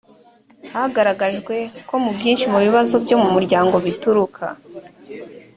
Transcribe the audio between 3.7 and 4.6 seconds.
bituruka